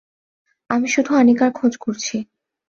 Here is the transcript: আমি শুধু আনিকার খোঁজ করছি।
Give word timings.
আমি 0.69 0.87
শুধু 0.87 1.11
আনিকার 1.15 1.49
খোঁজ 1.51 1.73
করছি। 1.77 2.15